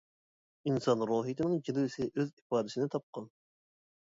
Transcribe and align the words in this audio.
ئىنسان 0.71 1.03
روھىيىتىنىڭ 1.11 1.59
جىلۋىسى 1.67 2.09
ئۆز 2.09 2.33
ئىپادىسىنى 2.33 2.89
تاپقان. 2.97 3.31